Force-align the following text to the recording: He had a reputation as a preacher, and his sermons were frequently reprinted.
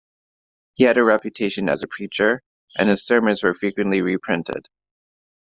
He 0.73 0.85
had 0.85 0.97
a 0.97 1.03
reputation 1.03 1.69
as 1.69 1.83
a 1.83 1.87
preacher, 1.87 2.41
and 2.75 2.89
his 2.89 3.05
sermons 3.05 3.43
were 3.43 3.53
frequently 3.53 4.01
reprinted. 4.01 4.67